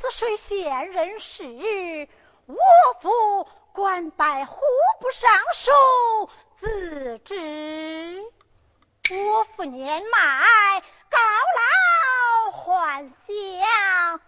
[0.00, 2.08] 泗水县人士，
[2.46, 2.56] 我
[3.02, 4.62] 府官拜户
[4.98, 8.24] 部尚书，自知
[9.10, 11.18] 我父年迈，高
[11.58, 14.20] 老还乡，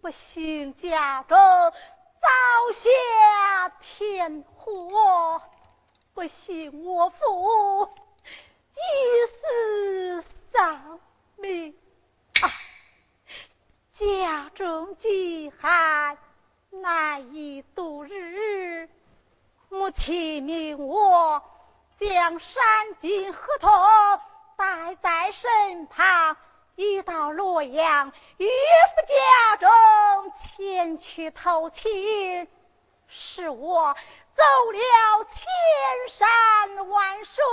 [0.00, 2.28] 不幸家中遭
[2.72, 5.42] 下天祸，
[6.14, 7.90] 不幸我父。
[8.76, 10.22] 一死
[10.52, 11.00] 丧
[11.36, 11.76] 命！
[14.00, 16.16] 家中饥寒
[16.70, 18.88] 难以度日，
[19.68, 21.42] 母亲命我
[21.98, 23.70] 将山金合同
[24.56, 26.38] 带在身旁，
[26.76, 32.48] 一到洛阳岳父家中前去投亲，
[33.06, 33.94] 是我
[34.34, 35.46] 走了千
[36.08, 37.44] 山万水。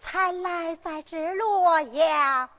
[0.00, 2.50] 才来在这洛阳，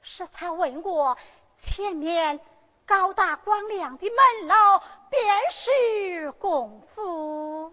[0.00, 1.18] 是才问过
[1.62, 2.40] 前面
[2.86, 7.72] 高大光亮的门楼，便是功夫。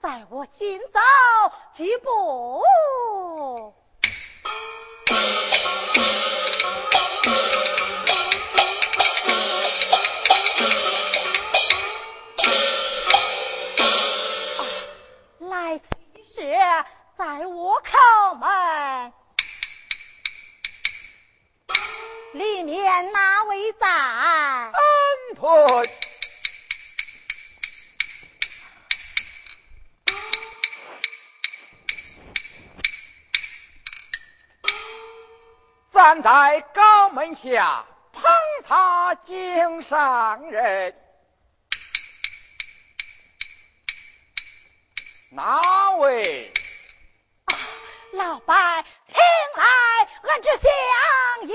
[0.00, 1.00] 在我今走
[1.72, 2.62] 几步，
[15.40, 15.84] 来此
[16.24, 16.56] 是。
[17.18, 19.12] 在我叩门
[22.36, 23.88] 里面哪位在？
[23.88, 24.74] 安
[25.34, 25.90] 退。
[35.92, 38.22] 站在高门下捧
[38.66, 40.94] 茶敬上人，
[45.30, 46.52] 哪位？
[48.16, 49.16] 老伯，请
[49.56, 49.64] 来，
[50.22, 50.70] 俺这厢
[51.42, 51.54] 有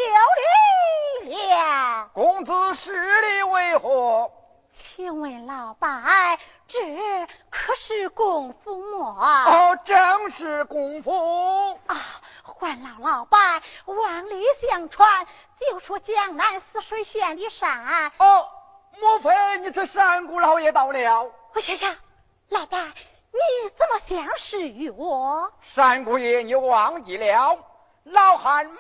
[1.23, 2.11] 礼了。
[2.13, 2.91] 公子视
[3.21, 4.31] 礼为何？
[4.71, 5.89] 请问老伯，
[6.67, 6.79] 这
[7.49, 9.17] 可是功夫么？
[9.19, 11.79] 哦，正是功夫。
[11.87, 11.95] 啊，
[12.43, 13.39] 还老老伯，
[13.85, 15.25] 往里相传，
[15.59, 18.11] 就说江南泗水县的山。
[18.19, 18.47] 哦，
[18.99, 21.31] 莫非你这山谷老爷到了？
[21.55, 21.95] 我想想，
[22.49, 22.79] 老伯。
[23.31, 25.51] 你怎么相识于我？
[25.61, 27.57] 三姑爷，你忘记了？
[28.03, 28.73] 老汉马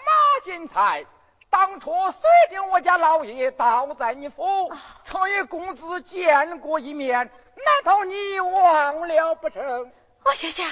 [0.43, 1.05] 金才
[1.49, 4.71] 当初随定我家老爷倒在你府，
[5.03, 9.91] 曾与公子见过一面，难道你忘了不成？
[10.23, 10.67] 我想想，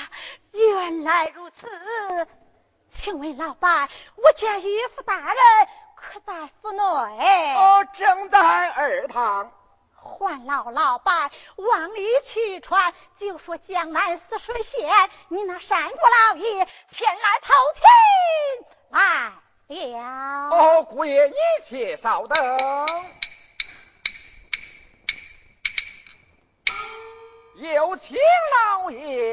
[0.52, 1.68] 原来如此。
[2.90, 5.36] 请问老板，我家岳父大人
[5.96, 6.84] 可在府内？
[7.56, 9.52] 哦，正在二堂。
[10.09, 14.89] 唤老老伴往里去传，就说江南泗水县，
[15.29, 17.83] 你那山国老爷前来投亲
[18.89, 20.50] 来了。
[20.50, 22.57] 哦，姑爷，你且稍等，
[27.56, 29.29] 有请老爷。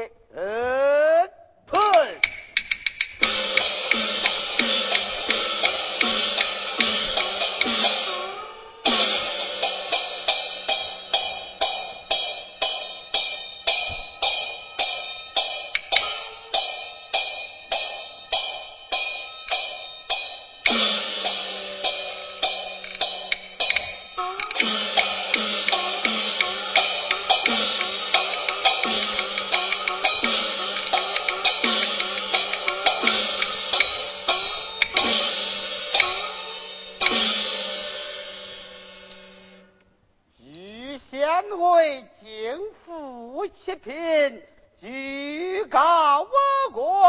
[41.39, 44.41] 三位京府七品，
[44.81, 46.27] 举高我
[46.73, 47.03] 国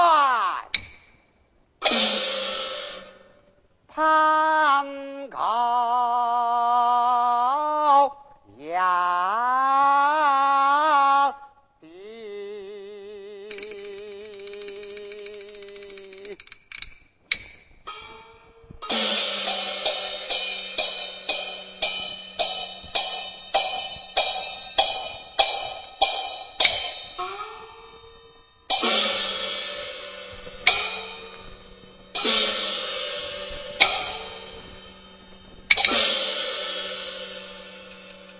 [3.86, 6.17] 攀高。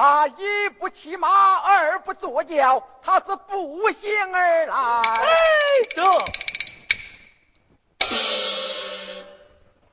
[0.00, 4.74] 他一不骑马，二不坐轿，他是步行而来。
[4.74, 5.28] 哎，
[5.94, 6.02] 这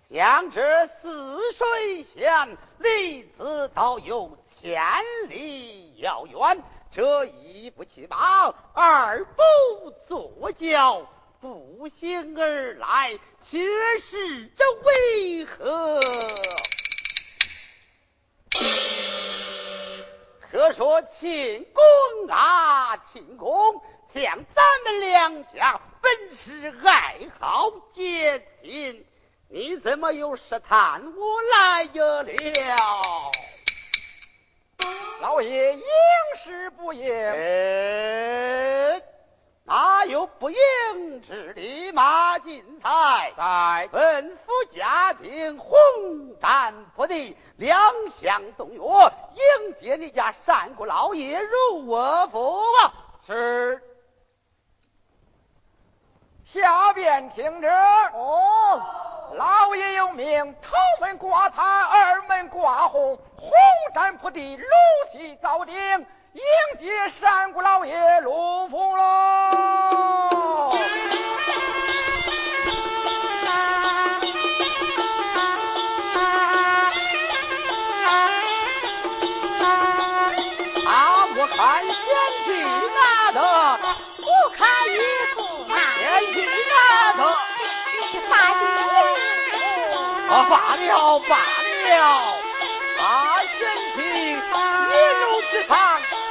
[0.10, 4.82] 向这泗水县，离此倒有千
[5.28, 6.64] 里遥远。
[6.90, 11.06] 这一不骑马，二不坐轿。
[11.42, 13.60] 步行而来，却
[14.00, 16.00] 是这为何？
[20.58, 23.80] 可说庆功啊，庆功，
[24.12, 29.06] 像咱们两家本是爱好结亲，
[29.50, 32.26] 你怎么又试探我来了？
[35.22, 35.84] 老爷应
[36.36, 37.08] 是不应？
[39.68, 41.92] 哪有不应之理？
[41.92, 45.76] 马进才在本府家庭红
[46.42, 47.78] 战不地，两
[48.10, 48.82] 相动员，
[49.36, 52.94] 迎接你家山谷老爷入我府啊。
[53.26, 53.84] 是，
[56.46, 57.68] 下边请旨。
[57.68, 58.82] 哦，
[59.36, 63.50] 老爷有命，头门挂彩，二门挂红，红
[63.94, 64.66] 毡铺地，露
[65.12, 65.76] 西造顶。
[66.34, 66.44] 迎
[66.78, 69.97] 接山谷老爷入府喽！
[90.50, 91.36] 罢了罢
[91.86, 91.96] 了，
[93.02, 93.06] 啊，
[93.58, 93.60] 贤
[93.96, 93.98] 妻
[94.32, 95.72] 一路之上。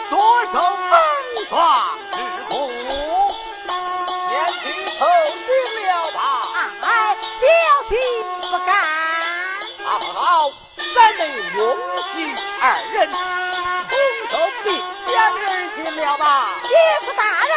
[0.08, 0.92] 多受风
[1.48, 1.54] 霜
[2.12, 2.16] 之
[2.48, 2.52] 苦，
[4.30, 4.62] 贤妻
[4.98, 5.46] 偷行
[5.84, 6.16] 了吧？
[6.82, 6.86] 哎，
[7.40, 7.42] 小
[7.88, 7.90] 妻
[8.40, 8.70] 不敢。
[9.84, 10.50] 好好，
[10.94, 11.20] 咱们
[11.56, 11.60] 翁
[12.14, 12.14] 婿
[12.60, 13.18] 二人同
[14.30, 14.32] 受
[14.62, 14.66] 并
[15.06, 15.44] 肩而
[15.74, 16.24] 行了吧？
[16.62, 16.70] 岳
[17.02, 17.52] 父大人，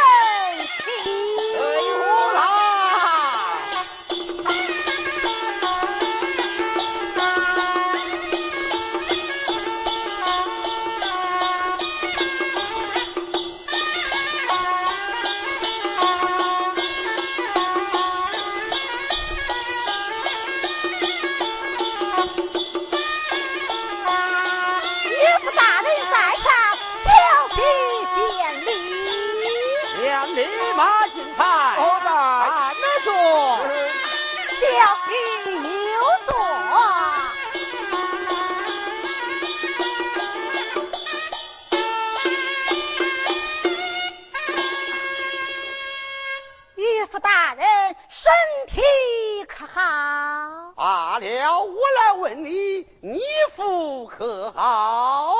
[54.91, 55.36] 好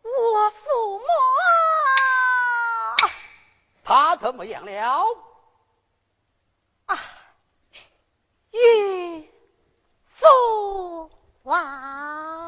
[0.00, 1.04] 我父母
[3.84, 5.04] 他怎么样了？
[6.86, 6.98] 啊
[8.52, 9.30] 玉
[10.08, 11.10] 父
[11.42, 12.43] 王。